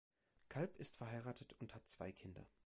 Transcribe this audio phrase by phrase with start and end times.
[0.49, 2.47] Culp ist verheiratet und hat zwei Kinder.